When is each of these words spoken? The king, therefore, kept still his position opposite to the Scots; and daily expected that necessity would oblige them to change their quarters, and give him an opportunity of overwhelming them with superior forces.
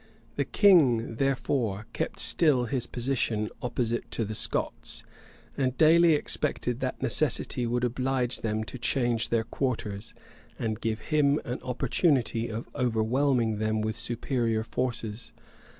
The 0.35 0.45
king, 0.45 1.17
therefore, 1.17 1.85
kept 1.93 2.19
still 2.19 2.65
his 2.65 2.87
position 2.87 3.51
opposite 3.61 4.09
to 4.09 4.25
the 4.25 4.33
Scots; 4.33 5.03
and 5.55 5.77
daily 5.77 6.13
expected 6.13 6.79
that 6.79 7.03
necessity 7.03 7.67
would 7.67 7.83
oblige 7.83 8.39
them 8.39 8.63
to 8.63 8.79
change 8.79 9.29
their 9.29 9.43
quarters, 9.43 10.15
and 10.57 10.81
give 10.81 11.01
him 11.13 11.39
an 11.45 11.61
opportunity 11.61 12.47
of 12.49 12.67
overwhelming 12.73 13.59
them 13.59 13.81
with 13.81 13.95
superior 13.95 14.63
forces. 14.63 15.33